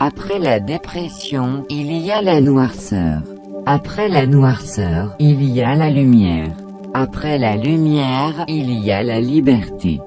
Après 0.00 0.38
la 0.38 0.60
dépression, 0.60 1.64
il 1.68 1.92
y 1.92 2.10
a 2.10 2.22
la 2.22 2.40
noirceur. 2.40 3.22
Après 3.66 4.08
la 4.08 4.26
noirceur, 4.26 5.14
il 5.18 5.42
y 5.44 5.60
a 5.60 5.74
la 5.74 5.90
lumière. 5.90 6.56
Après 6.94 7.38
la 7.38 7.56
lumière, 7.56 8.44
il 8.48 8.72
y 8.72 8.90
a 8.90 9.02
la 9.02 9.20
liberté. 9.20 10.00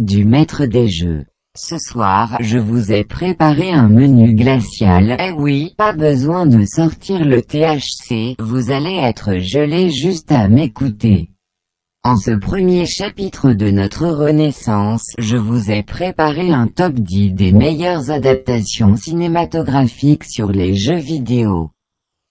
Du 0.00 0.24
maître 0.24 0.66
des 0.66 0.88
jeux. 0.88 1.24
Ce 1.56 1.78
soir, 1.78 2.36
je 2.40 2.58
vous 2.58 2.92
ai 2.92 3.04
préparé 3.04 3.72
un 3.72 3.88
menu 3.88 4.34
glacial. 4.34 5.16
Eh 5.18 5.32
oui, 5.32 5.74
pas 5.76 5.92
besoin 5.92 6.46
de 6.46 6.64
sortir 6.64 7.24
le 7.24 7.42
THC, 7.42 8.36
vous 8.38 8.70
allez 8.70 8.94
être 8.94 9.38
gelé 9.38 9.90
juste 9.90 10.30
à 10.30 10.48
m'écouter. 10.48 11.30
En 12.04 12.16
ce 12.16 12.30
premier 12.30 12.86
chapitre 12.86 13.52
de 13.52 13.70
notre 13.70 14.06
renaissance, 14.06 15.14
je 15.18 15.36
vous 15.36 15.70
ai 15.70 15.82
préparé 15.82 16.52
un 16.52 16.68
top 16.68 16.94
10 16.94 17.32
des 17.32 17.52
meilleures 17.52 18.10
adaptations 18.10 18.94
cinématographiques 18.96 20.24
sur 20.24 20.52
les 20.52 20.74
jeux 20.74 20.94
vidéo. 20.98 21.72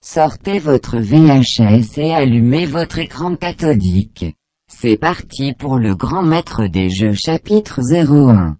Sortez 0.02 0.58
votre 0.58 0.98
VHS 0.98 1.98
et 1.98 2.14
allumez 2.14 2.64
votre 2.64 2.98
écran 2.98 3.36
cathodique. 3.36 4.24
C'est 4.70 4.98
parti 4.98 5.54
pour 5.54 5.78
le 5.78 5.96
grand 5.96 6.22
maître 6.22 6.66
des 6.66 6.90
jeux 6.90 7.14
chapitre 7.14 7.80
01. 7.80 8.58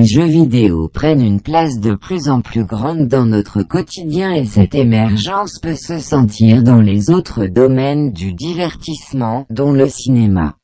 Les 0.00 0.06
jeux 0.06 0.24
vidéo 0.24 0.88
prennent 0.88 1.20
une 1.20 1.42
place 1.42 1.78
de 1.78 1.94
plus 1.94 2.30
en 2.30 2.40
plus 2.40 2.64
grande 2.64 3.06
dans 3.06 3.26
notre 3.26 3.62
quotidien 3.62 4.32
et 4.32 4.46
cette 4.46 4.74
émergence 4.74 5.58
peut 5.58 5.76
se 5.76 5.98
sentir 5.98 6.62
dans 6.62 6.80
les 6.80 7.10
autres 7.10 7.44
domaines 7.44 8.10
du 8.10 8.32
divertissement, 8.32 9.44
dont 9.50 9.72
le 9.72 9.90
cinéma, 9.90 10.56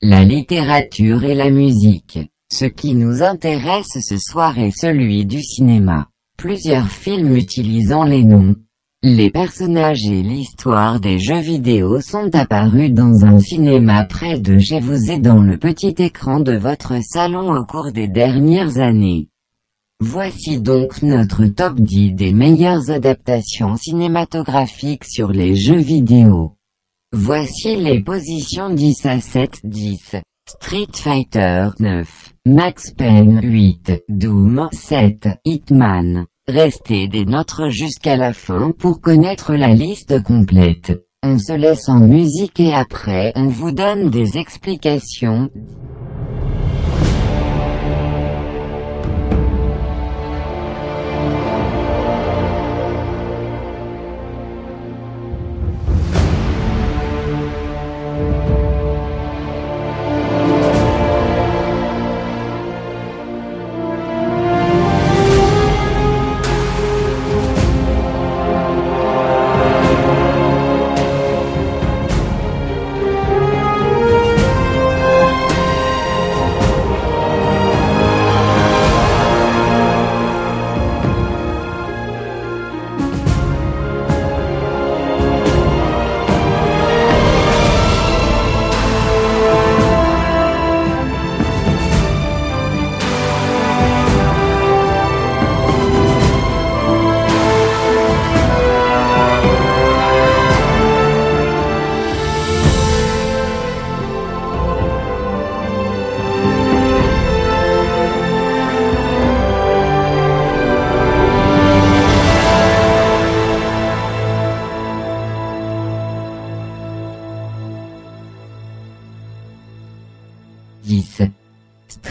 la 0.00 0.24
littérature 0.24 1.22
et 1.24 1.34
la 1.34 1.50
musique. 1.50 2.18
Ce 2.50 2.64
qui 2.64 2.94
nous 2.94 3.22
intéresse 3.22 3.98
ce 4.00 4.16
soir 4.16 4.58
est 4.58 4.74
celui 4.74 5.26
du 5.26 5.42
cinéma. 5.42 6.08
Plusieurs 6.38 6.88
films 6.88 7.36
utilisant 7.36 8.04
les 8.04 8.24
noms, 8.24 8.56
les 9.04 9.30
personnages 9.30 10.06
et 10.06 10.22
l'histoire 10.22 11.00
des 11.00 11.18
jeux 11.18 11.40
vidéo 11.40 12.00
sont 12.00 12.32
apparus 12.34 12.92
dans 12.92 13.24
un 13.24 13.40
cinéma 13.40 14.04
près 14.04 14.38
de 14.38 14.60
chez 14.60 14.78
vous 14.78 15.10
et 15.10 15.18
dans 15.18 15.42
le 15.42 15.58
petit 15.58 15.94
écran 15.98 16.38
de 16.38 16.52
votre 16.52 16.94
salon 17.02 17.52
au 17.52 17.64
cours 17.64 17.90
des 17.90 18.06
dernières 18.06 18.78
années. 18.78 19.28
Voici 20.00 20.60
donc 20.60 21.02
notre 21.02 21.46
top 21.46 21.80
10 21.80 22.12
des 22.12 22.32
meilleures 22.32 22.90
adaptations 22.90 23.76
cinématographiques 23.76 25.04
sur 25.04 25.32
les 25.32 25.56
jeux 25.56 25.80
vidéo. 25.80 26.56
Voici 27.12 27.76
les 27.76 28.00
positions 28.00 28.70
10 28.70 29.06
à 29.06 29.20
7 29.20 29.60
10. 29.64 30.16
Street 30.48 30.88
Fighter 30.92 31.68
9, 31.78 32.34
Max 32.46 32.90
Payne 32.92 33.40
8, 33.42 34.04
Doom 34.08 34.68
7, 34.72 35.28
Hitman, 35.44 36.26
Restez 36.48 37.06
des 37.06 37.24
nôtres 37.24 37.68
jusqu'à 37.68 38.16
la 38.16 38.32
fin 38.32 38.72
pour 38.72 39.00
connaître 39.00 39.54
la 39.54 39.68
liste 39.74 40.20
complète. 40.24 41.06
On 41.22 41.38
se 41.38 41.52
laisse 41.52 41.88
en 41.88 42.00
musique 42.00 42.58
et 42.58 42.74
après 42.74 43.32
on 43.36 43.46
vous 43.46 43.70
donne 43.70 44.10
des 44.10 44.38
explications. 44.38 45.50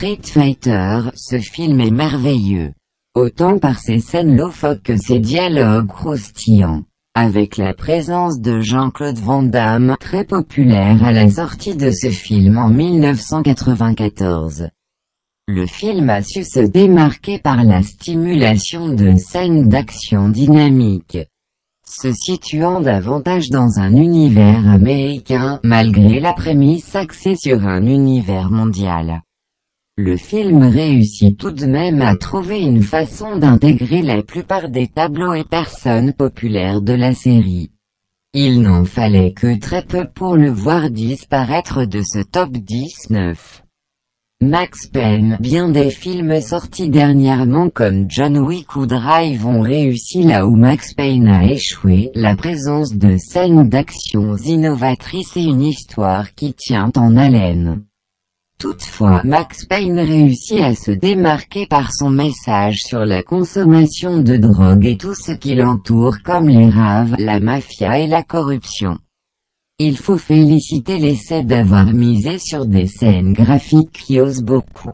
Street 0.01 0.23
Fighter, 0.23 1.11
ce 1.13 1.37
film 1.37 1.79
est 1.79 1.91
merveilleux. 1.91 2.73
Autant 3.13 3.59
par 3.59 3.77
ses 3.77 3.99
scènes 3.99 4.35
loufoques 4.35 4.81
que 4.81 4.97
ses 4.97 5.19
dialogues 5.19 5.85
croustillants. 5.85 6.85
Avec 7.13 7.57
la 7.57 7.75
présence 7.75 8.41
de 8.41 8.61
Jean-Claude 8.61 9.19
Van 9.19 9.43
Damme, 9.43 9.95
très 9.99 10.23
populaire 10.23 11.03
à 11.03 11.11
la 11.11 11.29
sortie 11.29 11.75
de 11.75 11.91
ce 11.91 12.09
film 12.09 12.57
en 12.57 12.69
1994. 12.69 14.69
Le 15.47 15.67
film 15.67 16.09
a 16.09 16.23
su 16.23 16.45
se 16.45 16.61
démarquer 16.61 17.37
par 17.37 17.63
la 17.63 17.83
stimulation 17.83 18.95
de 18.95 19.15
scènes 19.17 19.69
d'action 19.69 20.29
dynamiques, 20.29 21.19
se 21.87 22.11
situant 22.11 22.81
davantage 22.81 23.51
dans 23.51 23.77
un 23.77 23.95
univers 23.95 24.67
américain, 24.67 25.59
malgré 25.63 26.19
la 26.19 26.33
prémisse 26.33 26.95
axée 26.95 27.35
sur 27.35 27.67
un 27.67 27.85
univers 27.85 28.49
mondial. 28.49 29.21
Le 30.03 30.17
film 30.17 30.63
réussit 30.63 31.37
tout 31.37 31.51
de 31.51 31.67
même 31.67 32.01
à 32.01 32.15
trouver 32.15 32.59
une 32.59 32.81
façon 32.81 33.37
d'intégrer 33.37 34.01
la 34.01 34.23
plupart 34.23 34.67
des 34.67 34.87
tableaux 34.87 35.35
et 35.35 35.43
personnes 35.43 36.11
populaires 36.13 36.81
de 36.81 36.93
la 36.93 37.13
série. 37.13 37.69
Il 38.33 38.63
n'en 38.63 38.83
fallait 38.83 39.31
que 39.31 39.59
très 39.59 39.83
peu 39.83 40.07
pour 40.07 40.37
le 40.37 40.49
voir 40.49 40.89
disparaître 40.89 41.85
de 41.85 42.01
ce 42.01 42.17
top 42.23 42.49
19. 42.49 43.61
Max 44.41 44.87
Payne 44.87 45.37
Bien 45.39 45.69
des 45.69 45.91
films 45.91 46.41
sortis 46.41 46.89
dernièrement 46.89 47.69
comme 47.69 48.09
John 48.09 48.39
Wick 48.39 48.75
ou 48.75 48.87
Drive 48.87 49.45
ont 49.45 49.61
réussi 49.61 50.23
là 50.23 50.47
où 50.47 50.55
Max 50.55 50.95
Payne 50.95 51.27
a 51.27 51.45
échoué, 51.45 52.09
la 52.15 52.35
présence 52.35 52.95
de 52.95 53.17
scènes 53.17 53.69
d'actions 53.69 54.35
innovatrices 54.35 55.37
et 55.37 55.43
une 55.43 55.61
histoire 55.61 56.33
qui 56.33 56.55
tient 56.55 56.91
en 56.97 57.15
haleine. 57.17 57.83
Toutefois, 58.61 59.23
Max 59.23 59.65
Payne 59.65 59.99
réussit 59.99 60.61
à 60.61 60.75
se 60.75 60.91
démarquer 60.91 61.65
par 61.65 61.91
son 61.91 62.11
message 62.11 62.83
sur 62.83 63.05
la 63.05 63.23
consommation 63.23 64.21
de 64.21 64.37
drogue 64.37 64.85
et 64.85 64.97
tout 64.97 65.15
ce 65.15 65.31
qui 65.31 65.55
l'entoure 65.55 66.17
comme 66.23 66.47
les 66.47 66.69
raves, 66.69 67.15
la 67.17 67.39
mafia 67.39 67.97
et 67.97 68.05
la 68.05 68.21
corruption. 68.21 68.99
Il 69.79 69.97
faut 69.97 70.19
féliciter 70.19 70.99
l'essai 70.99 71.43
d'avoir 71.43 71.87
misé 71.87 72.37
sur 72.37 72.67
des 72.67 72.85
scènes 72.85 73.33
graphiques 73.33 73.93
qui 73.93 74.21
osent 74.21 74.43
beaucoup. 74.43 74.91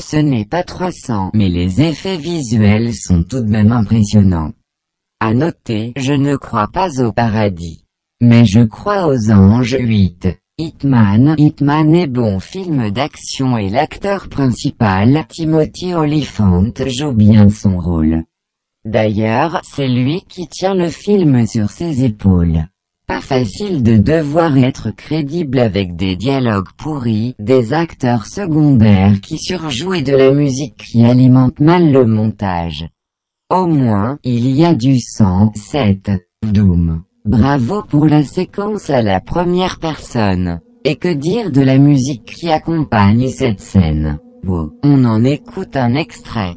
Ce 0.00 0.16
n'est 0.16 0.46
pas 0.46 0.62
300 0.62 1.32
mais 1.34 1.48
les 1.48 1.82
effets 1.82 2.18
visuels 2.18 2.94
sont 2.94 3.24
tout 3.24 3.40
de 3.40 3.50
même 3.50 3.72
impressionnants. 3.72 4.52
À 5.18 5.34
noter, 5.34 5.92
je 5.96 6.12
ne 6.12 6.36
crois 6.36 6.68
pas 6.72 7.02
au 7.02 7.10
paradis. 7.10 7.84
Mais 8.20 8.44
je 8.44 8.60
crois 8.60 9.08
aux 9.08 9.32
anges 9.32 9.76
8. 9.76 10.28
Hitman 10.64 11.34
Hitman 11.38 11.92
est 11.92 12.06
bon 12.06 12.38
film 12.38 12.92
d'action 12.92 13.58
et 13.58 13.68
l'acteur 13.68 14.28
principal 14.28 15.26
Timothy 15.28 15.92
Olyphant 15.92 16.70
joue 16.86 17.10
bien 17.10 17.48
son 17.48 17.78
rôle. 17.78 18.22
D'ailleurs, 18.84 19.60
c'est 19.64 19.88
lui 19.88 20.22
qui 20.28 20.46
tient 20.46 20.76
le 20.76 20.88
film 20.88 21.48
sur 21.48 21.68
ses 21.68 22.04
épaules. 22.04 22.68
Pas 23.08 23.20
facile 23.20 23.82
de 23.82 23.96
devoir 23.96 24.56
être 24.56 24.92
crédible 24.92 25.58
avec 25.58 25.96
des 25.96 26.14
dialogues 26.14 26.70
pourris, 26.78 27.34
des 27.40 27.72
acteurs 27.72 28.26
secondaires 28.26 29.20
qui 29.20 29.38
surjouent 29.38 29.94
et 29.94 30.02
de 30.02 30.14
la 30.14 30.30
musique 30.30 30.76
qui 30.76 31.04
alimente 31.04 31.58
mal 31.58 31.90
le 31.90 32.06
montage. 32.06 32.86
Au 33.50 33.66
moins, 33.66 34.20
il 34.22 34.48
y 34.48 34.64
a 34.64 34.76
du 34.76 35.00
sang. 35.00 35.50
7. 35.56 36.12
Doom. 36.44 37.02
Bravo 37.24 37.82
pour 37.88 38.06
la 38.06 38.24
séquence 38.24 38.90
à 38.90 39.00
la 39.00 39.20
première 39.20 39.78
personne. 39.78 40.58
Et 40.84 40.96
que 40.96 41.12
dire 41.12 41.52
de 41.52 41.60
la 41.60 41.78
musique 41.78 42.24
qui 42.24 42.50
accompagne 42.50 43.28
cette 43.28 43.60
scène? 43.60 44.18
Bon, 44.42 44.72
on 44.82 45.04
en 45.04 45.22
écoute 45.22 45.76
un 45.76 45.94
extrait. 45.94 46.56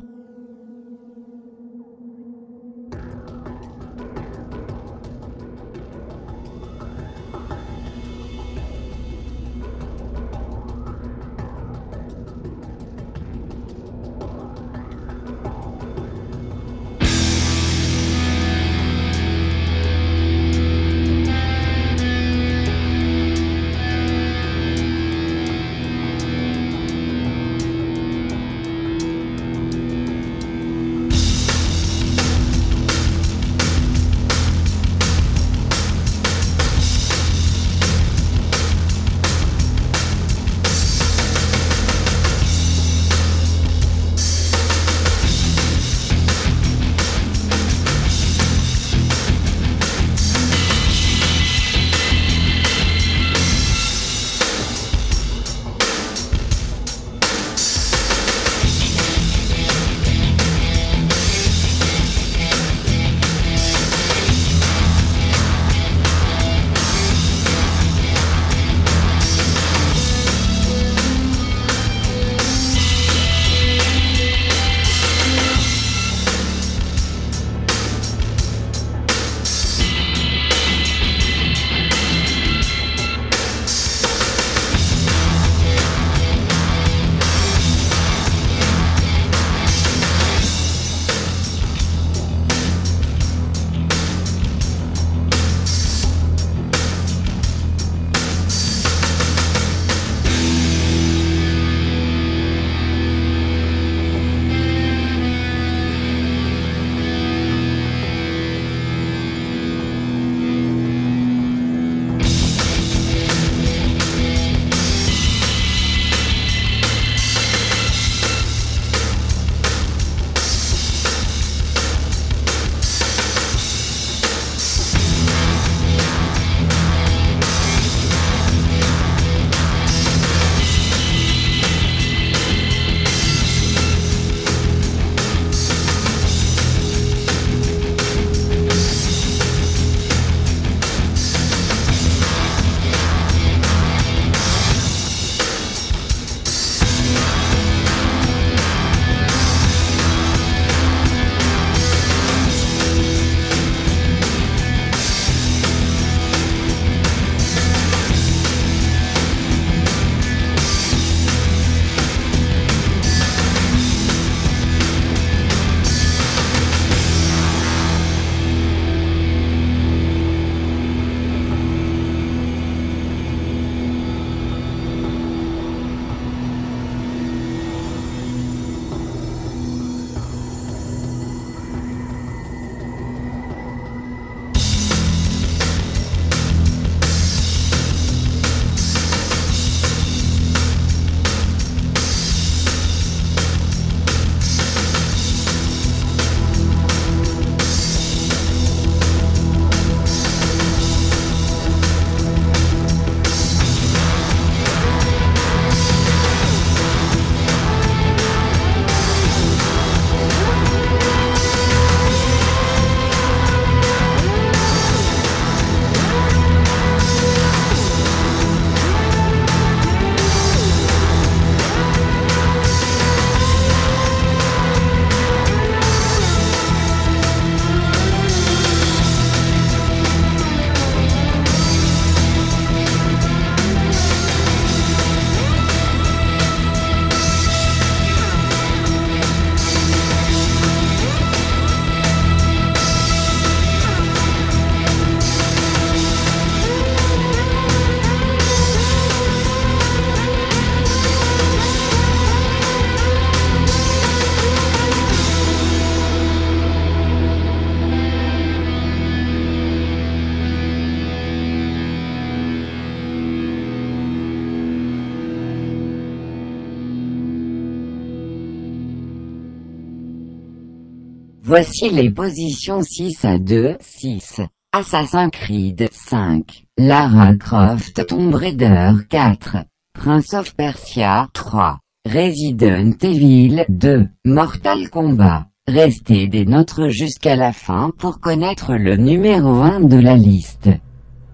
Voici 271.47 271.91
les 271.91 272.09
positions 272.09 272.81
6 272.81 273.23
à 273.23 273.37
2, 273.37 273.77
6. 273.79 274.41
Assassin's 274.71 275.29
Creed 275.31 275.87
5, 275.91 276.65
Lara 276.79 277.35
Croft 277.35 278.07
Tomb 278.07 278.33
Raider 278.33 278.93
4, 279.11 279.57
Prince 279.93 280.33
of 280.33 280.55
Persia 280.55 281.27
3, 281.33 281.77
Resident 282.07 282.97
Evil 283.03 283.63
2, 283.69 284.07
Mortal 284.25 284.89
Kombat. 284.89 285.45
Restez 285.67 286.27
des 286.27 286.47
nôtres 286.47 286.89
jusqu'à 286.89 287.35
la 287.35 287.53
fin 287.53 287.91
pour 287.99 288.19
connaître 288.19 288.73
le 288.73 288.95
numéro 288.95 289.61
1 289.61 289.81
de 289.81 289.97
la 289.97 290.15
liste. 290.15 290.71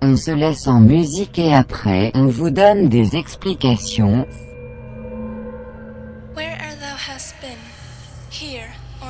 On 0.01 0.17
se 0.17 0.31
laisse 0.31 0.67
en 0.67 0.81
musique 0.81 1.39
et 1.39 1.53
après 1.53 2.11
on 2.15 2.25
vous 2.25 2.49
donne 2.49 2.89
des 2.89 3.15
explications. 3.15 4.25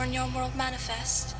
Here 0.01 0.07
or 0.07 0.07
in 0.07 0.13
your 0.13 0.27
world 0.35 0.55
manifest, 0.55 1.35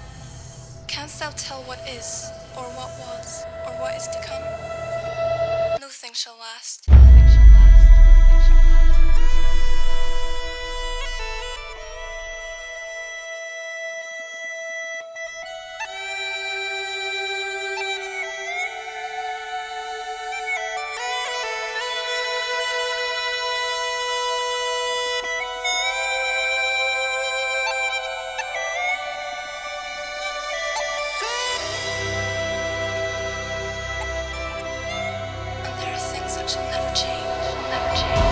canst 0.88 1.20
thou 1.20 1.30
tell 1.32 1.62
what 1.64 1.80
is, 1.88 2.30
or 2.58 2.64
what 2.64 2.90
was, 3.00 3.44
or 3.66 3.74
what 3.82 3.96
is 3.96 4.08
to 4.08 4.22
come? 4.24 5.80
Nothing 5.80 6.12
shall 6.14 6.38
last. 6.38 6.86
Nothing 6.88 7.28
shall 7.30 7.48
last. 7.48 8.01
never 36.58 36.94
change, 36.94 37.70
never 37.70 37.96
change. 37.96 38.31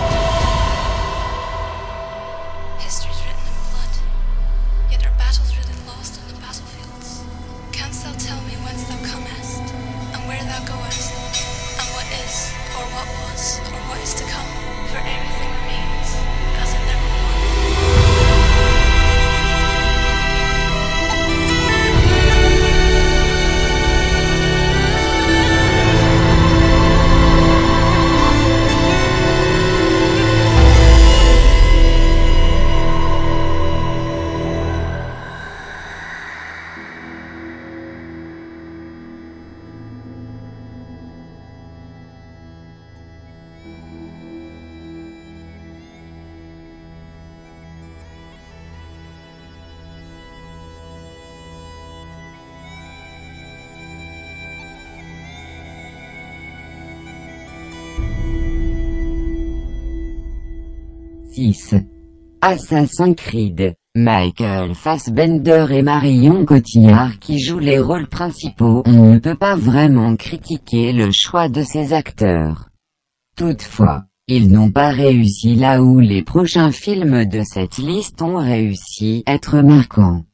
Assassin's 62.50 63.14
Creed. 63.16 63.76
Michael 63.94 64.74
Fassbender 64.74 65.66
et 65.70 65.82
Marion 65.82 66.44
Cotillard 66.44 67.20
qui 67.20 67.38
jouent 67.38 67.60
les 67.60 67.78
rôles 67.78 68.08
principaux. 68.08 68.82
On 68.86 69.14
ne 69.14 69.18
peut 69.20 69.36
pas 69.36 69.54
vraiment 69.54 70.16
critiquer 70.16 70.92
le 70.92 71.12
choix 71.12 71.48
de 71.48 71.62
ces 71.62 71.92
acteurs. 71.92 72.68
Toutefois, 73.36 74.06
ils 74.26 74.50
n'ont 74.50 74.72
pas 74.72 74.90
réussi 74.90 75.54
là 75.54 75.80
où 75.80 76.00
les 76.00 76.24
prochains 76.24 76.72
films 76.72 77.24
de 77.24 77.42
cette 77.44 77.78
liste 77.78 78.20
ont 78.20 78.38
réussi 78.38 79.22
à 79.26 79.34
être 79.34 79.60
marquants. 79.60 80.24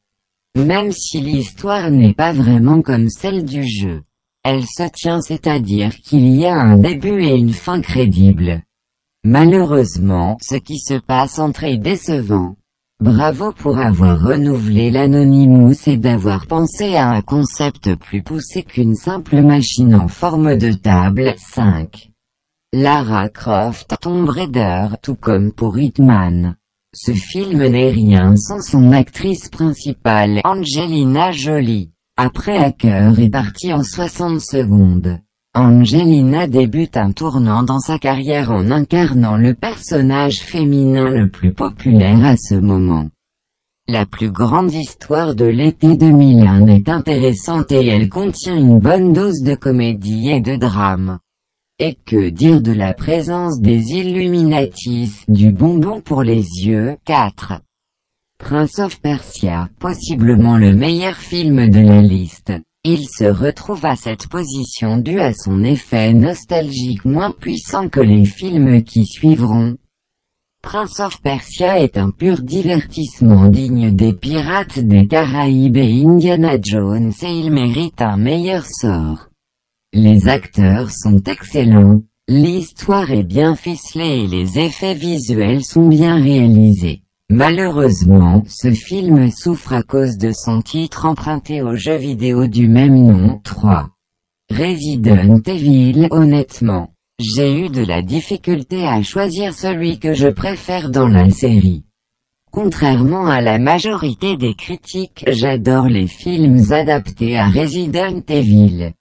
Même 0.55 0.91
si 0.91 1.21
l'histoire 1.21 1.91
n'est 1.91 2.15
pas 2.15 2.33
vraiment 2.33 2.81
comme 2.81 3.09
celle 3.09 3.45
du 3.45 3.63
jeu. 3.63 4.01
Elle 4.43 4.65
se 4.65 4.89
tient 4.91 5.21
c'est-à-dire 5.21 5.95
qu'il 5.97 6.27
y 6.29 6.47
a 6.47 6.55
un 6.55 6.79
début 6.79 7.21
et 7.21 7.35
une 7.35 7.53
fin 7.53 7.79
crédibles. 7.79 8.63
Malheureusement, 9.23 10.37
ce 10.41 10.55
qui 10.55 10.79
se 10.79 10.93
passe 10.93 11.39
entre 11.39 11.63
est 11.65 11.77
décevant. 11.77 12.55
Bravo 12.99 13.51
pour 13.51 13.77
avoir 13.77 14.19
renouvelé 14.19 14.89
l'Anonymous 14.89 15.87
et 15.87 15.97
d'avoir 15.97 16.47
pensé 16.47 16.95
à 16.95 17.09
un 17.09 17.21
concept 17.21 17.93
plus 17.95 18.23
poussé 18.23 18.63
qu'une 18.63 18.95
simple 18.95 19.41
machine 19.41 19.93
en 19.93 20.07
forme 20.07 20.55
de 20.57 20.71
table. 20.71 21.35
5. 21.37 22.09
Lara 22.73 23.29
Croft 23.29 23.95
Tomb 24.01 24.27
Raider 24.27 24.87
tout 25.01 25.15
comme 25.15 25.51
pour 25.51 25.77
Hitman. 25.77 26.55
Ce 26.93 27.11
film 27.11 27.67
n'est 27.67 27.91
rien 27.91 28.35
sans 28.35 28.61
son 28.61 28.91
actrice 28.91 29.49
principale 29.49 30.41
Angelina 30.43 31.31
Jolie. 31.31 31.91
Après 32.17 32.57
Hacker 32.57 33.19
est 33.19 33.29
parti 33.29 33.71
en 33.71 33.83
60 33.83 34.41
secondes. 34.41 35.19
Angelina 35.59 36.45
débute 36.45 36.97
un 36.97 37.11
tournant 37.11 37.63
dans 37.63 37.79
sa 37.79 37.97
carrière 37.97 38.51
en 38.51 38.69
incarnant 38.69 39.37
le 39.37 39.55
personnage 39.55 40.41
féminin 40.41 41.09
le 41.09 41.29
plus 41.29 41.51
populaire 41.51 42.23
à 42.23 42.37
ce 42.37 42.53
moment. 42.53 43.07
La 43.87 44.05
plus 44.05 44.29
grande 44.29 44.71
histoire 44.71 45.33
de 45.33 45.45
l'été 45.45 45.97
2001 45.97 46.67
est 46.67 46.89
intéressante 46.89 47.71
et 47.71 47.87
elle 47.87 48.07
contient 48.07 48.55
une 48.55 48.77
bonne 48.77 49.13
dose 49.13 49.41
de 49.41 49.55
comédie 49.55 50.29
et 50.29 50.41
de 50.41 50.57
drame. 50.57 51.17
Et 51.79 51.95
que 52.05 52.29
dire 52.29 52.61
de 52.61 52.73
la 52.73 52.93
présence 52.93 53.59
des 53.59 53.93
Illuminatis, 53.93 55.23
du 55.27 55.51
bonbon 55.51 56.01
pour 56.01 56.21
les 56.21 56.43
yeux, 56.65 56.97
4. 57.05 57.61
Prince 58.37 58.77
of 58.77 59.01
Persia, 59.01 59.69
possiblement 59.79 60.57
le 60.57 60.75
meilleur 60.75 61.15
film 61.15 61.67
de 61.67 61.79
la 61.79 62.03
liste. 62.03 62.53
Il 62.83 63.07
se 63.07 63.25
retrouve 63.25 63.85
à 63.85 63.95
cette 63.95 64.27
position 64.27 64.97
due 64.97 65.19
à 65.19 65.33
son 65.33 65.63
effet 65.63 66.13
nostalgique 66.13 67.03
moins 67.05 67.31
puissant 67.31 67.89
que 67.89 67.99
les 67.99 68.25
films 68.25 68.83
qui 68.83 69.05
suivront. 69.05 69.77
Prince 70.61 70.99
of 70.99 71.21
Persia 71.21 71.79
est 71.79 71.97
un 71.97 72.11
pur 72.11 72.41
divertissement 72.41 73.47
digne 73.47 73.95
des 73.95 74.13
Pirates 74.13 74.79
des 74.79 75.07
Caraïbes 75.07 75.77
et 75.77 76.03
Indiana 76.03 76.57
Jones 76.61 77.11
et 77.21 77.39
il 77.39 77.51
mérite 77.51 78.01
un 78.01 78.17
meilleur 78.17 78.65
sort. 78.65 79.29
Les 79.93 80.27
acteurs 80.27 80.91
sont 80.91 81.21
excellents, 81.23 82.01
l'histoire 82.27 83.11
est 83.11 83.23
bien 83.23 83.55
ficelée 83.55 84.23
et 84.23 84.27
les 84.27 84.59
effets 84.59 84.93
visuels 84.93 85.63
sont 85.63 85.87
bien 85.87 86.21
réalisés. 86.21 87.03
Malheureusement, 87.29 88.43
ce 88.47 88.71
film 88.71 89.29
souffre 89.31 89.73
à 89.73 89.83
cause 89.83 90.17
de 90.17 90.31
son 90.31 90.61
titre 90.61 91.05
emprunté 91.05 91.61
au 91.61 91.75
jeu 91.75 91.97
vidéo 91.97 92.47
du 92.47 92.69
même 92.69 92.95
nom. 92.95 93.41
3. 93.43 93.89
Resident 94.49 95.41
Evil 95.45 96.07
Honnêtement, 96.11 96.93
j'ai 97.19 97.65
eu 97.65 97.67
de 97.67 97.83
la 97.83 98.01
difficulté 98.01 98.87
à 98.87 99.03
choisir 99.03 99.53
celui 99.53 99.99
que 99.99 100.13
je 100.13 100.29
préfère 100.29 100.89
dans 100.89 101.09
la 101.09 101.29
série. 101.29 101.83
Contrairement 102.49 103.27
à 103.27 103.41
la 103.41 103.59
majorité 103.59 104.37
des 104.37 104.53
critiques, 104.53 105.25
j'adore 105.27 105.89
les 105.89 106.07
films 106.07 106.71
adaptés 106.71 107.37
à 107.37 107.49
Resident 107.49 108.21
Evil. 108.29 108.93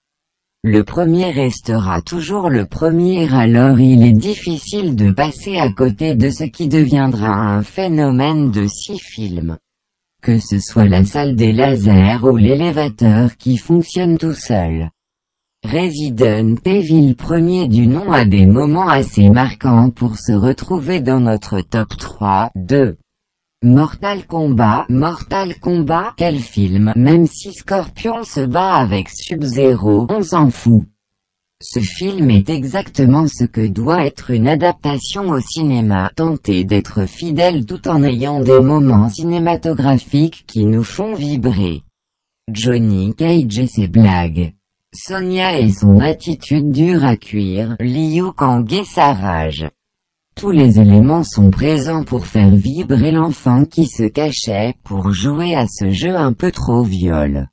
Le 0.68 0.82
premier 0.82 1.30
restera 1.30 2.02
toujours 2.02 2.50
le 2.50 2.66
premier 2.66 3.32
alors 3.32 3.78
il 3.78 4.04
est 4.04 4.12
difficile 4.12 4.96
de 4.96 5.12
passer 5.12 5.58
à 5.58 5.70
côté 5.70 6.16
de 6.16 6.28
ce 6.28 6.42
qui 6.42 6.66
deviendra 6.66 7.28
un 7.28 7.62
phénomène 7.62 8.50
de 8.50 8.66
six 8.66 8.98
films. 8.98 9.58
Que 10.20 10.40
ce 10.40 10.58
soit 10.58 10.88
la 10.88 11.04
salle 11.04 11.36
des 11.36 11.52
lasers 11.52 12.18
ou 12.20 12.36
l'élévateur 12.36 13.36
qui 13.36 13.58
fonctionne 13.58 14.18
tout 14.18 14.32
seul. 14.32 14.90
Resident 15.62 16.56
Evil 16.64 17.14
premier 17.14 17.68
du 17.68 17.86
nom 17.86 18.10
a 18.10 18.24
des 18.24 18.44
moments 18.44 18.88
assez 18.88 19.30
marquants 19.30 19.90
pour 19.90 20.18
se 20.18 20.32
retrouver 20.32 20.98
dans 20.98 21.20
notre 21.20 21.60
top 21.60 21.96
3. 21.96 22.50
2. 22.56 22.96
Mortal 23.62 24.26
Kombat, 24.26 24.84
Mortal 24.90 25.58
Kombat, 25.58 26.12
quel 26.18 26.38
film? 26.40 26.92
Même 26.94 27.26
si 27.26 27.54
Scorpion 27.54 28.22
se 28.22 28.40
bat 28.40 28.74
avec 28.74 29.08
Sub-Zero, 29.08 30.06
on 30.10 30.22
s'en 30.22 30.50
fout. 30.50 30.84
Ce 31.62 31.80
film 31.80 32.28
est 32.28 32.50
exactement 32.50 33.26
ce 33.26 33.44
que 33.44 33.66
doit 33.66 34.04
être 34.04 34.30
une 34.30 34.46
adaptation 34.46 35.30
au 35.30 35.40
cinéma, 35.40 36.10
tenter 36.14 36.64
d'être 36.64 37.06
fidèle 37.06 37.64
tout 37.64 37.88
en 37.88 38.02
ayant 38.02 38.40
des 38.40 38.60
moments 38.60 39.08
cinématographiques 39.08 40.44
qui 40.46 40.66
nous 40.66 40.84
font 40.84 41.14
vibrer. 41.14 41.82
Johnny 42.52 43.14
Cage 43.14 43.58
et 43.58 43.66
ses 43.66 43.88
blagues. 43.88 44.52
Sonia 44.92 45.58
et 45.58 45.72
son 45.72 46.00
attitude 46.00 46.70
dure 46.72 47.06
à 47.06 47.16
cuire, 47.16 47.74
Liu 47.80 48.32
Kang 48.36 48.70
et 48.70 48.84
sa 48.84 49.14
rage. 49.14 49.66
Tous 50.36 50.50
les 50.50 50.78
éléments 50.78 51.24
sont 51.24 51.50
présents 51.50 52.04
pour 52.04 52.26
faire 52.26 52.54
vibrer 52.54 53.10
l'enfant 53.10 53.64
qui 53.64 53.86
se 53.86 54.02
cachait 54.02 54.74
pour 54.84 55.10
jouer 55.10 55.54
à 55.54 55.66
ce 55.66 55.88
jeu 55.88 56.14
un 56.14 56.34
peu 56.34 56.52
trop 56.52 56.82
viol. 56.82 57.48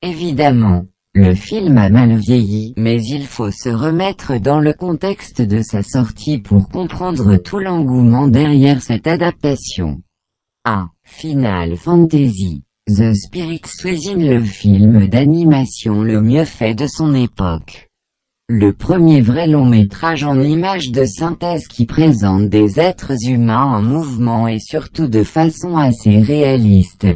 Évidemment, 0.00 0.86
le 1.12 1.34
film 1.34 1.76
a 1.76 1.90
mal 1.90 2.16
vieilli, 2.16 2.72
mais 2.78 3.04
il 3.04 3.26
faut 3.26 3.50
se 3.50 3.68
remettre 3.68 4.40
dans 4.40 4.60
le 4.60 4.72
contexte 4.72 5.42
de 5.42 5.60
sa 5.60 5.82
sortie 5.82 6.38
pour 6.38 6.70
comprendre 6.70 7.36
tout 7.36 7.58
l'engouement 7.58 8.28
derrière 8.28 8.80
cette 8.80 9.06
adaptation. 9.06 10.00
1. 10.64 10.88
Final 11.04 11.76
Fantasy 11.76 12.62
The 12.88 13.12
Spirit 13.14 13.60
Within 13.84 14.26
le 14.26 14.40
film 14.40 15.06
d'animation 15.06 16.02
le 16.02 16.22
mieux 16.22 16.46
fait 16.46 16.74
de 16.74 16.86
son 16.86 17.14
époque. 17.14 17.91
Le 18.54 18.74
premier 18.74 19.22
vrai 19.22 19.46
long 19.46 19.64
métrage 19.64 20.24
en 20.24 20.38
images 20.38 20.90
de 20.90 21.06
synthèse 21.06 21.66
qui 21.66 21.86
présente 21.86 22.50
des 22.50 22.78
êtres 22.78 23.26
humains 23.26 23.64
en 23.64 23.80
mouvement 23.80 24.46
et 24.46 24.58
surtout 24.58 25.06
de 25.06 25.22
façon 25.24 25.78
assez 25.78 26.18
réaliste. 26.18 27.06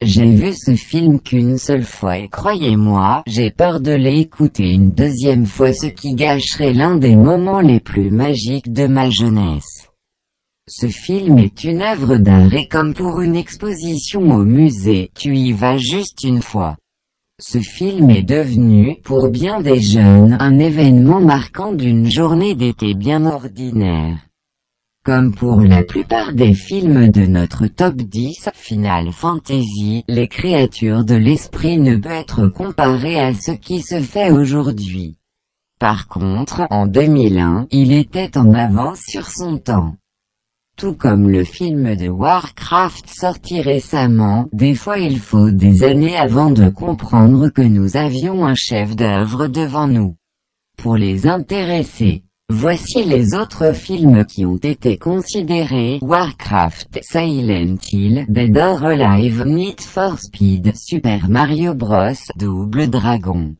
J'ai 0.00 0.32
vu 0.32 0.52
ce 0.54 0.76
film 0.76 1.18
qu'une 1.18 1.58
seule 1.58 1.82
fois 1.82 2.18
et 2.18 2.28
croyez-moi, 2.28 3.24
j'ai 3.26 3.50
peur 3.50 3.80
de 3.80 3.90
l'écouter 3.90 4.70
une 4.70 4.92
deuxième 4.92 5.44
fois 5.44 5.72
ce 5.72 5.86
qui 5.86 6.14
gâcherait 6.14 6.72
l'un 6.72 6.94
des 6.94 7.16
moments 7.16 7.60
les 7.60 7.80
plus 7.80 8.12
magiques 8.12 8.72
de 8.72 8.86
ma 8.86 9.10
jeunesse. 9.10 9.88
Ce 10.68 10.86
film 10.86 11.38
est 11.38 11.64
une 11.64 11.82
œuvre 11.82 12.16
d'art 12.16 12.54
et 12.54 12.68
comme 12.68 12.94
pour 12.94 13.20
une 13.22 13.34
exposition 13.34 14.20
au 14.30 14.44
musée, 14.44 15.10
tu 15.18 15.34
y 15.34 15.50
vas 15.50 15.78
juste 15.78 16.22
une 16.22 16.42
fois. 16.42 16.76
Ce 17.42 17.58
film 17.58 18.10
est 18.10 18.22
devenu, 18.22 18.98
pour 19.02 19.30
bien 19.30 19.62
des 19.62 19.80
jeunes, 19.80 20.36
un 20.40 20.58
événement 20.58 21.20
marquant 21.20 21.72
d'une 21.72 22.10
journée 22.10 22.54
d'été 22.54 22.92
bien 22.92 23.24
ordinaire. 23.24 24.18
Comme 25.06 25.34
pour 25.34 25.62
la 25.62 25.82
plupart 25.82 26.34
des 26.34 26.52
films 26.52 27.08
de 27.08 27.24
notre 27.24 27.66
top 27.66 27.96
10 27.96 28.50
Final 28.52 29.10
Fantasy, 29.10 30.04
les 30.06 30.28
créatures 30.28 31.02
de 31.02 31.14
l'esprit 31.14 31.78
ne 31.78 31.96
peuvent 31.96 32.12
être 32.12 32.48
comparées 32.48 33.18
à 33.18 33.32
ce 33.32 33.52
qui 33.52 33.80
se 33.80 34.00
fait 34.00 34.30
aujourd'hui. 34.30 35.16
Par 35.78 36.08
contre, 36.08 36.66
en 36.68 36.86
2001, 36.86 37.68
il 37.70 37.92
était 37.92 38.36
en 38.36 38.52
avance 38.52 39.00
sur 39.08 39.30
son 39.30 39.56
temps. 39.56 39.96
Tout 40.80 40.94
comme 40.94 41.28
le 41.28 41.44
film 41.44 41.94
de 41.94 42.08
Warcraft 42.08 43.06
sorti 43.06 43.60
récemment, 43.60 44.46
des 44.54 44.74
fois 44.74 44.96
il 44.96 45.18
faut 45.18 45.50
des 45.50 45.84
années 45.84 46.16
avant 46.16 46.48
de 46.50 46.70
comprendre 46.70 47.50
que 47.50 47.60
nous 47.60 47.98
avions 47.98 48.46
un 48.46 48.54
chef 48.54 48.96
d'œuvre 48.96 49.46
devant 49.46 49.86
nous. 49.86 50.16
Pour 50.78 50.96
les 50.96 51.26
intéressés, 51.26 52.24
Voici 52.48 53.04
les 53.04 53.34
autres 53.34 53.72
films 53.72 54.24
qui 54.24 54.44
ont 54.46 54.56
été 54.56 54.96
considérés 54.96 55.98
Warcraft, 56.00 56.98
Silent 57.02 57.76
Hill, 57.92 58.24
Dead 58.28 58.56
or 58.56 58.82
Alive, 58.82 59.44
Need 59.46 59.82
for 59.82 60.18
Speed, 60.18 60.72
Super 60.74 61.28
Mario 61.28 61.74
Bros, 61.74 62.32
Double 62.36 62.88
Dragon. 62.88 63.54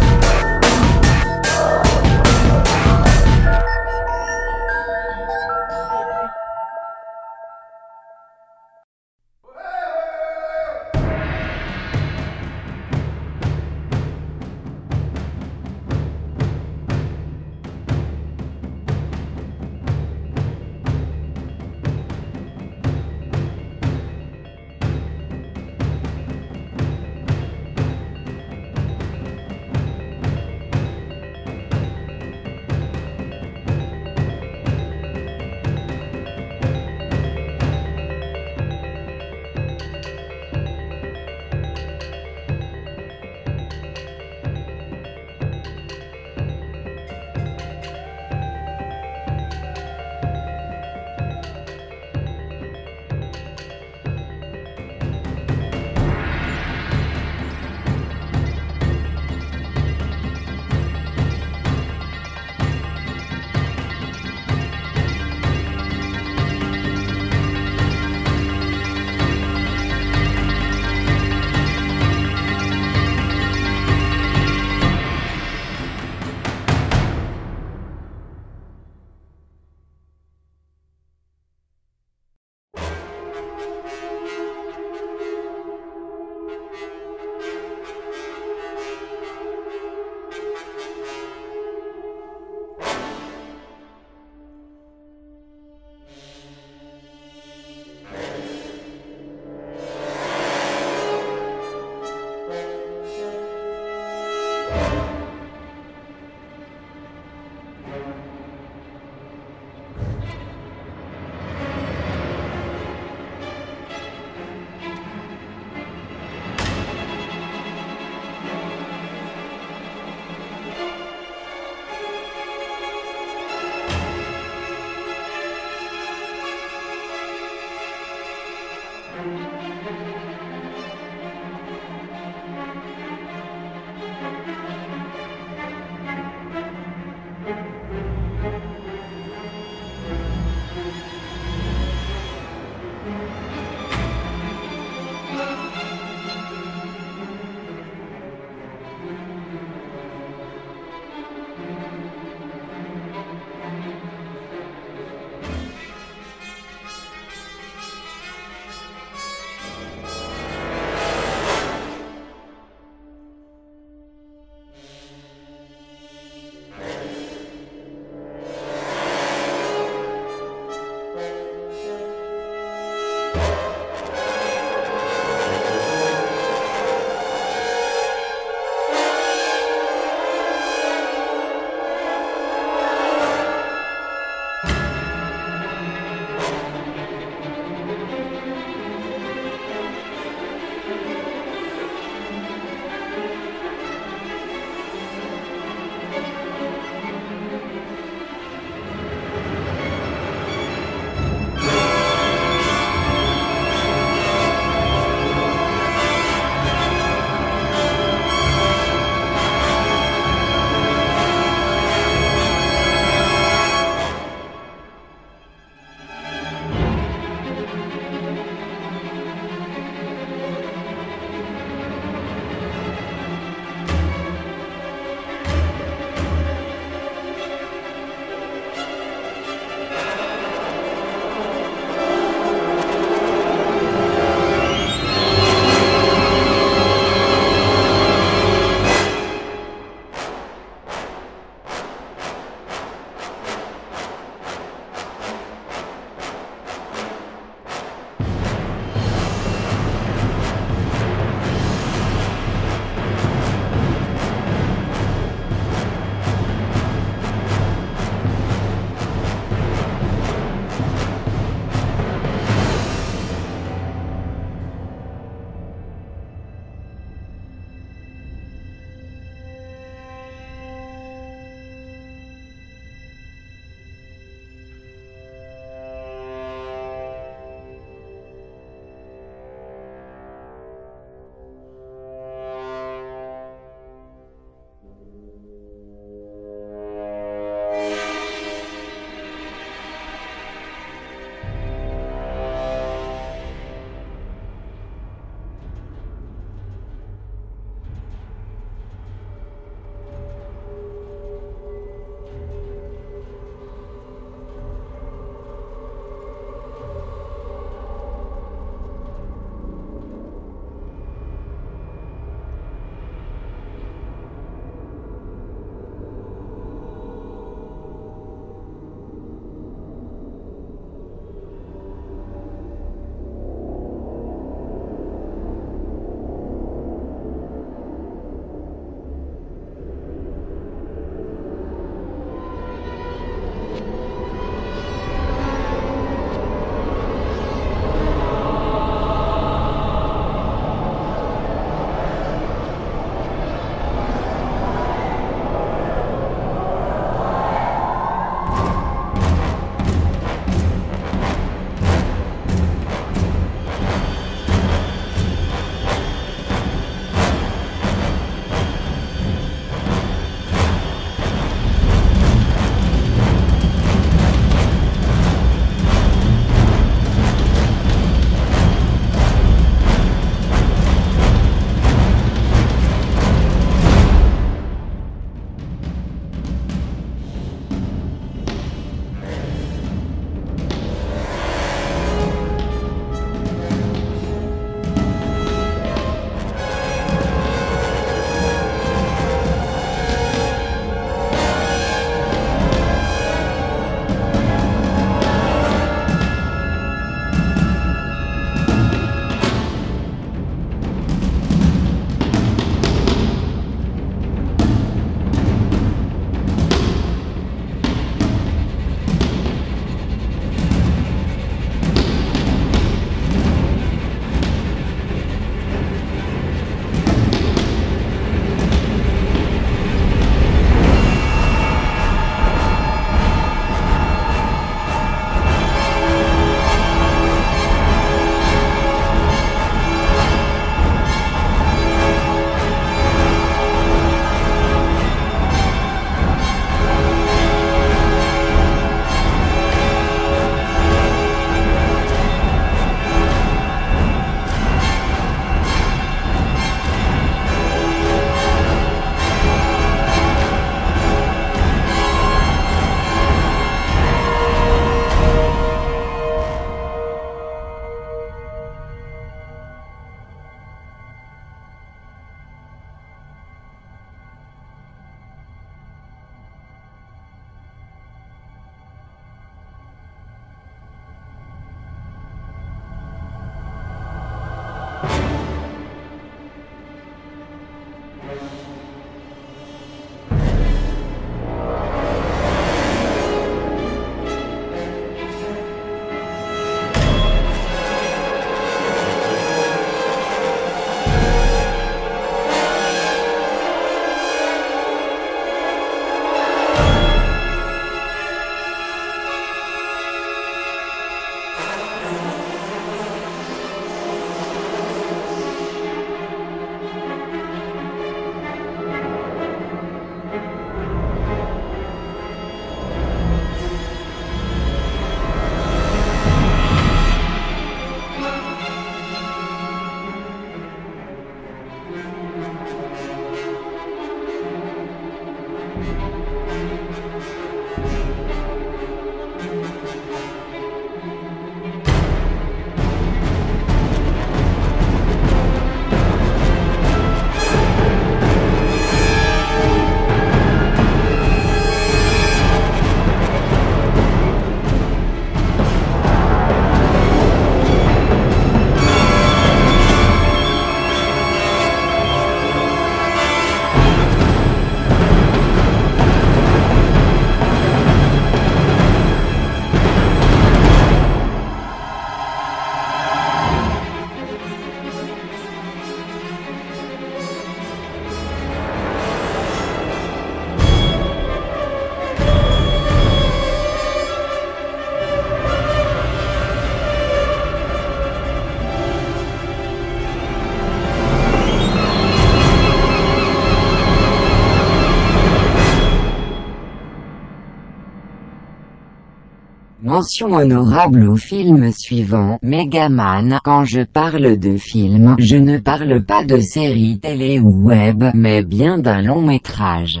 Honorable 590.22 591.04
au 591.08 591.16
film 591.16 591.72
suivant, 591.72 592.38
Megaman. 592.42 593.38
Quand 593.44 593.64
je 593.64 593.82
parle 593.82 594.38
de 594.38 594.56
film, 594.56 595.14
je 595.18 595.36
ne 595.36 595.58
parle 595.58 596.02
pas 596.02 596.24
de 596.24 596.40
série 596.40 596.98
télé 596.98 597.38
ou 597.38 597.66
web, 597.66 598.04
mais 598.14 598.42
bien 598.42 598.78
d'un 598.78 599.02
long 599.02 599.20
métrage. 599.20 600.00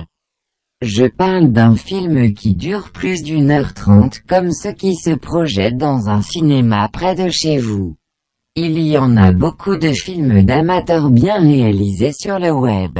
Je 0.80 1.04
parle 1.04 1.52
d'un 1.52 1.76
film 1.76 2.32
qui 2.32 2.54
dure 2.54 2.92
plus 2.92 3.22
d'une 3.22 3.50
heure 3.50 3.74
trente 3.74 4.20
comme 4.26 4.52
ce 4.52 4.68
qui 4.68 4.96
se 4.96 5.10
projette 5.10 5.76
dans 5.76 6.08
un 6.08 6.22
cinéma 6.22 6.88
près 6.90 7.14
de 7.14 7.28
chez 7.28 7.58
vous. 7.58 7.96
Il 8.56 8.78
y 8.78 8.96
en 8.96 9.18
a 9.18 9.32
beaucoup 9.32 9.76
de 9.76 9.92
films 9.92 10.42
d'amateurs 10.44 11.10
bien 11.10 11.40
réalisés 11.40 12.12
sur 12.12 12.38
le 12.38 12.52
web. 12.52 12.98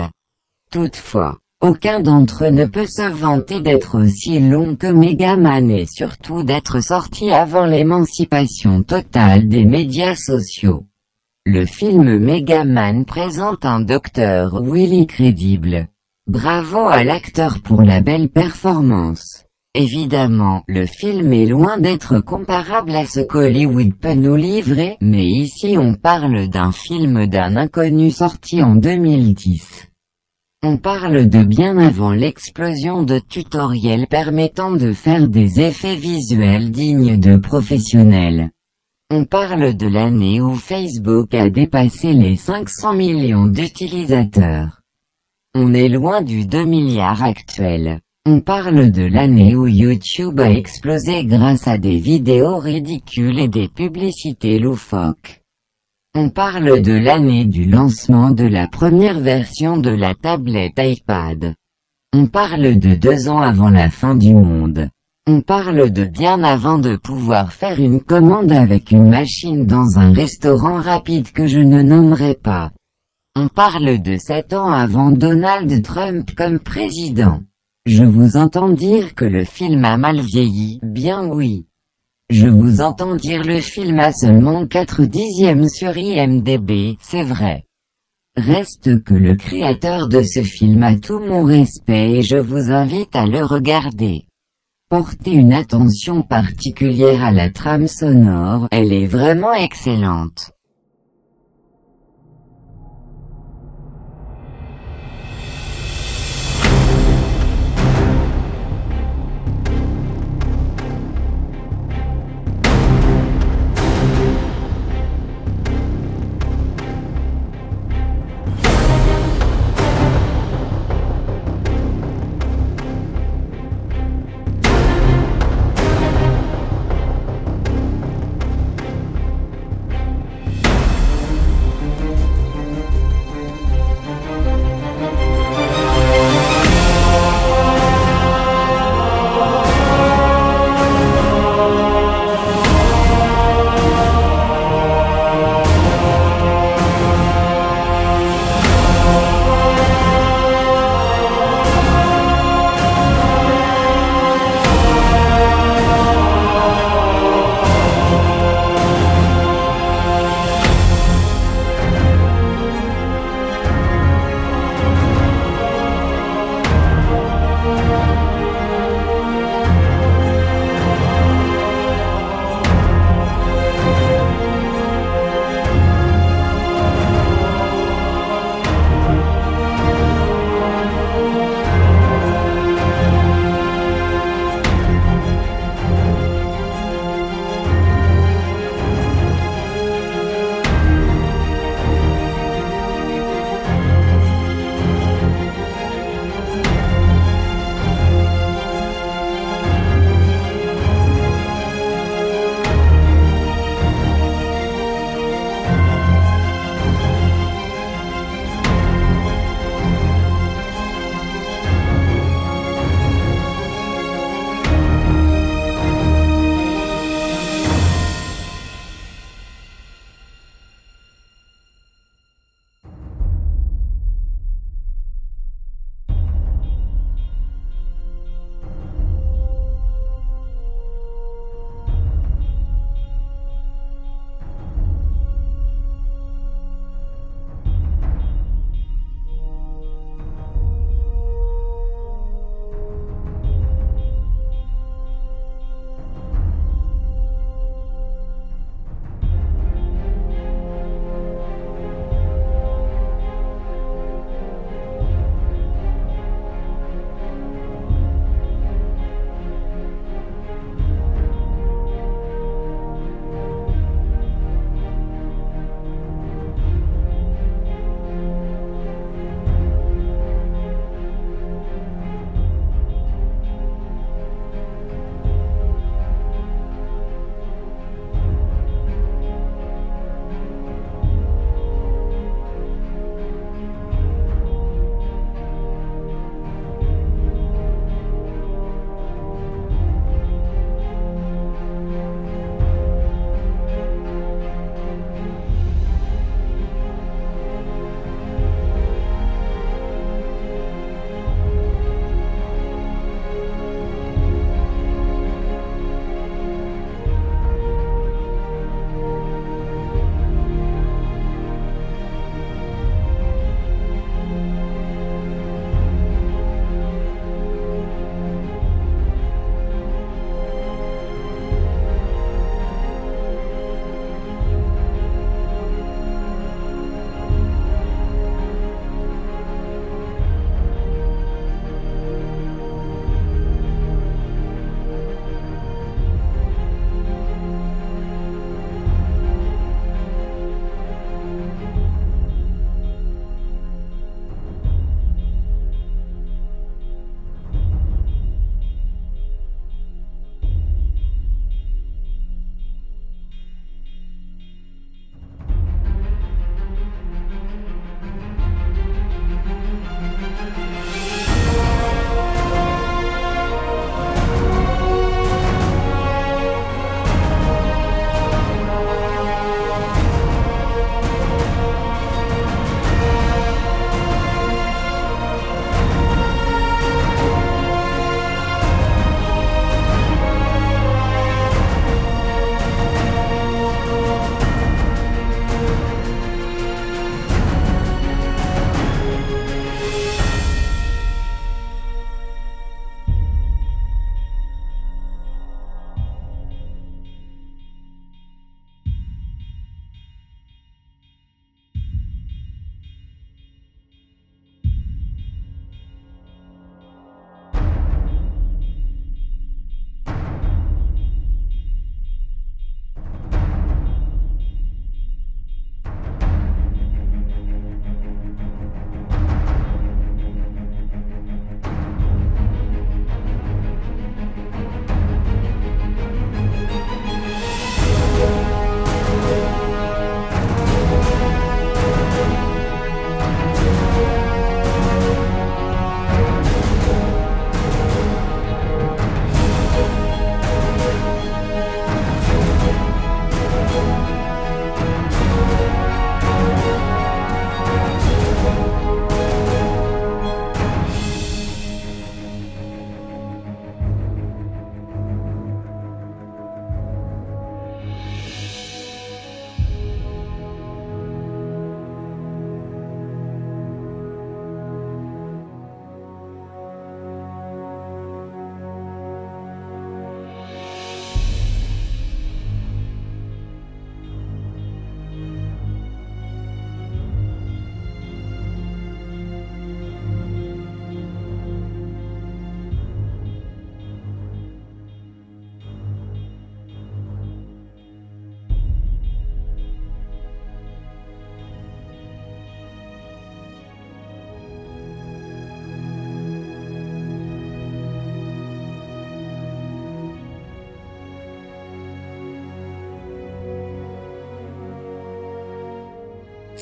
Toutefois, 0.71 1.39
aucun 1.61 2.01
d'entre 2.01 2.47
eux 2.47 2.51
ne 2.51 2.65
peut 2.65 2.87
se 2.87 3.09
vanter 3.11 3.61
d'être 3.61 4.03
aussi 4.03 4.41
long 4.41 4.77
que 4.77 4.87
Megaman 4.87 5.71
et 5.71 5.87
surtout 5.87 6.43
d'être 6.43 6.83
sorti 6.83 7.31
avant 7.31 7.67
l'émancipation 7.67 8.83
totale 8.83 9.49
des 9.49 9.65
médias 9.65 10.15
sociaux. 10.15 10.87
Le 11.45 11.67
film 11.67 12.19
Megaman 12.19 13.05
présente 13.05 13.65
un 13.65 13.81
docteur 13.81 14.63
Willy 14.63 15.07
crédible. 15.07 15.89
Bravo 16.27 16.87
à 16.89 17.05
l'acteur 17.05 17.61
pour 17.61 17.83
la 17.83 18.01
belle 18.01 18.29
performance. 18.29 19.45
Évidemment, 19.75 20.65
le 20.67 20.87
film 20.87 21.33
est 21.33 21.47
loin 21.47 21.79
d'être 21.79 22.21
comparable 22.21 22.95
à 22.95 23.07
ce 23.07 23.21
qu'Hollywood 23.21 23.95
peut 23.95 24.15
nous 24.15 24.35
livrer, 24.35 24.97
mais 25.01 25.27
ici 25.27 25.77
on 25.79 25.95
parle 25.95 26.49
d'un 26.49 26.73
film 26.73 27.27
d'un 27.27 27.57
inconnu 27.57 28.11
sorti 28.11 28.63
en 28.63 28.75
2010. 28.77 29.90
On 30.63 30.77
parle 30.77 31.27
de 31.31 31.43
bien 31.43 31.79
avant 31.79 32.13
l'explosion 32.13 33.03
de 33.03 33.19
tutoriels 33.19 34.07
permettant 34.07 34.73
de 34.73 34.93
faire 34.93 35.27
des 35.27 35.59
effets 35.59 35.97
visuels 35.97 36.71
dignes 36.71 37.19
de 37.19 37.39
professionnels. 37.39 38.51
On 39.11 39.25
parle 39.25 39.75
de 39.75 39.87
l'année 39.87 40.39
où 40.43 40.55
Facebook 40.55 41.33
a 41.33 41.49
dépassé 41.49 42.13
les 42.13 42.37
500 42.37 42.93
millions 42.93 43.47
d'utilisateurs. 43.47 44.83
On 45.55 45.73
est 45.73 45.89
loin 45.89 46.21
du 46.21 46.45
2 46.45 46.67
milliards 46.67 47.23
actuel. 47.23 48.01
On 48.27 48.43
parle 48.43 48.91
de 48.91 49.05
l'année 49.05 49.57
où 49.57 49.67
YouTube 49.67 50.39
a 50.41 50.51
explosé 50.51 51.25
grâce 51.25 51.69
à 51.69 51.79
des 51.79 51.97
vidéos 51.97 52.59
ridicules 52.59 53.39
et 53.39 53.49
des 53.49 53.69
publicités 53.69 54.59
loufoques. 54.59 55.40
On 56.17 56.29
parle 56.29 56.83
de 56.83 56.93
l'année 56.93 57.45
du 57.45 57.65
lancement 57.65 58.33
de 58.33 58.43
la 58.43 58.67
première 58.67 59.21
version 59.21 59.77
de 59.77 59.91
la 59.91 60.17
tablette 60.17 60.73
iPad. 60.79 61.55
On 62.13 62.27
parle 62.27 62.81
de 62.81 62.97
deux 62.97 63.29
ans 63.29 63.39
avant 63.39 63.71
la 63.71 63.91
fin 63.91 64.17
du 64.17 64.35
monde. 64.35 64.89
On 65.29 65.41
parle 65.41 65.91
de 65.91 66.05
bien 66.05 66.43
avant 66.43 66.79
de 66.79 66.97
pouvoir 66.97 67.53
faire 67.53 67.79
une 67.79 68.01
commande 68.01 68.51
avec 68.51 68.91
une 68.91 69.09
machine 69.09 69.67
dans 69.67 70.01
un 70.01 70.13
restaurant 70.13 70.81
rapide 70.81 71.31
que 71.31 71.47
je 71.47 71.61
ne 71.61 71.81
nommerai 71.81 72.35
pas. 72.35 72.73
On 73.37 73.47
parle 73.47 74.03
de 74.03 74.17
sept 74.17 74.53
ans 74.53 74.73
avant 74.73 75.13
Donald 75.13 75.81
Trump 75.85 76.35
comme 76.37 76.59
président. 76.59 77.41
Je 77.87 78.03
vous 78.03 78.37
entends 78.37 78.71
dire 78.71 79.15
que 79.15 79.25
le 79.25 79.45
film 79.45 79.85
a 79.85 79.97
mal 79.97 80.21
vieilli, 80.21 80.81
bien 80.83 81.25
oui. 81.29 81.67
Je 82.31 82.47
vous 82.47 82.81
entends 82.81 83.17
dire 83.17 83.43
le 83.43 83.61
film 83.61 83.99
a 83.99 84.13
seulement 84.13 84.65
4 84.65 85.03
dixièmes 85.03 85.69
sur 85.69 85.99
IMDB, 85.99 86.97
c'est 87.01 87.25
vrai. 87.25 87.65
Reste 88.37 89.03
que 89.03 89.15
le 89.15 89.35
créateur 89.35 90.09
de 90.09 90.23
ce 90.23 90.45
film 90.45 90.85
a 90.85 90.95
tout 90.95 91.19
mon 91.19 91.43
respect 91.43 92.13
et 92.13 92.23
je 92.23 92.37
vous 92.37 92.71
invite 92.71 93.17
à 93.17 93.27
le 93.27 93.45
regarder. 93.45 94.27
Portez 94.89 95.33
une 95.33 95.53
attention 95.53 96.23
particulière 96.23 97.25
à 97.25 97.33
la 97.33 97.51
trame 97.51 97.89
sonore, 97.89 98.69
elle 98.71 98.93
est 98.93 99.09
vraiment 99.09 99.53
excellente. 99.53 100.53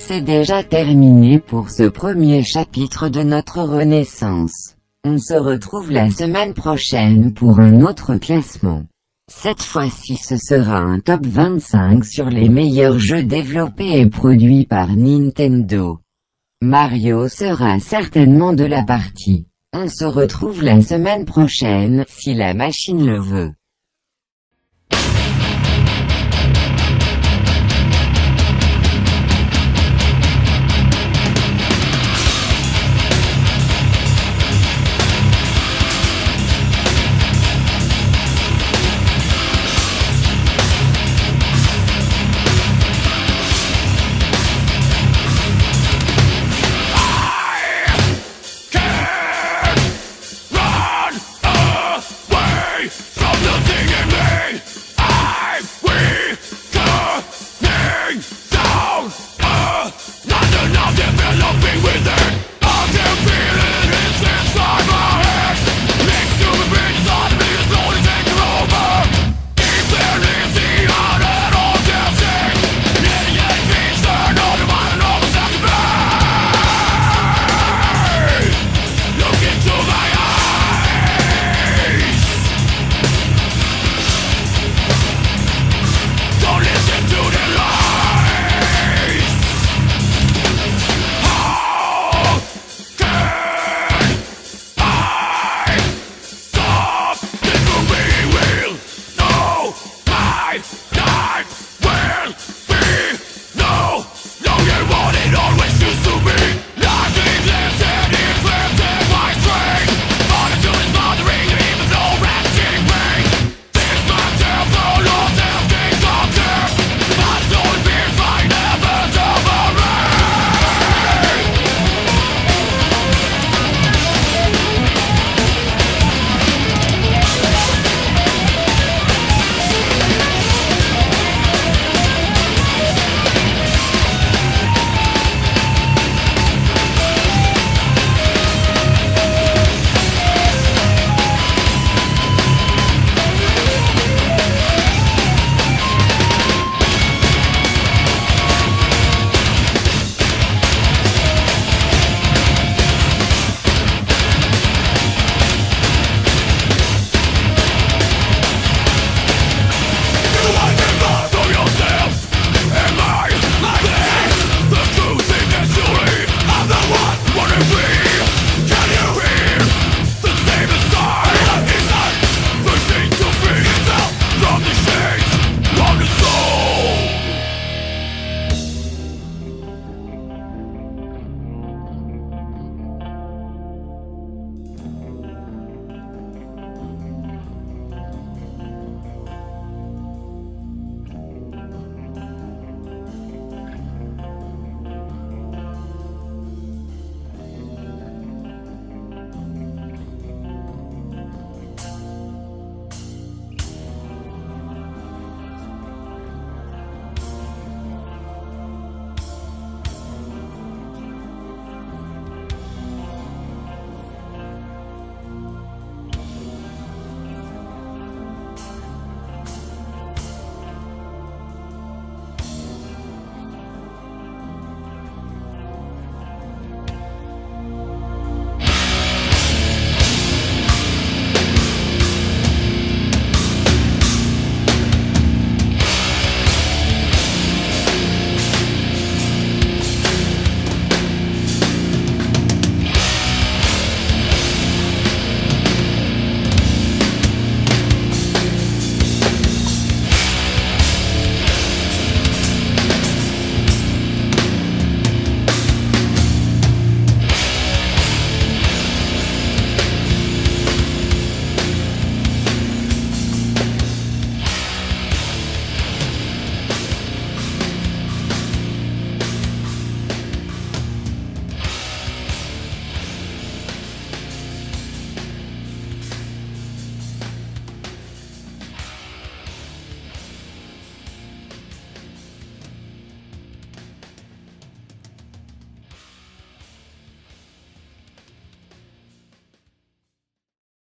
C'est 0.09 0.23
déjà 0.23 0.63
terminé 0.63 1.39
pour 1.39 1.69
ce 1.69 1.83
premier 1.83 2.43
chapitre 2.43 3.11
de 3.11 3.23
notre 3.23 3.61
renaissance. 3.61 4.75
On 5.05 5.19
se 5.19 5.35
retrouve 5.35 5.91
la 5.91 6.11
semaine 6.11 6.55
prochaine 6.55 7.35
pour 7.35 7.61
un 7.61 7.83
autre 7.83 8.15
classement. 8.15 8.85
Cette 9.31 9.61
fois-ci 9.61 10.17
ce 10.17 10.39
sera 10.39 10.79
un 10.79 11.01
top 11.01 11.27
25 11.27 12.07
sur 12.07 12.31
les 12.31 12.49
meilleurs 12.49 12.99
jeux 12.99 13.23
développés 13.23 14.01
et 14.01 14.07
produits 14.07 14.65
par 14.65 14.97
Nintendo. 14.97 16.01
Mario 16.63 17.29
sera 17.29 17.79
certainement 17.79 18.55
de 18.55 18.65
la 18.65 18.85
partie. 18.85 19.47
On 19.75 19.89
se 19.89 20.07
retrouve 20.07 20.63
la 20.63 20.81
semaine 20.81 21.27
prochaine 21.27 22.07
si 22.09 22.33
la 22.33 22.55
machine 22.55 23.05
le 23.05 23.21
veut. 23.21 23.53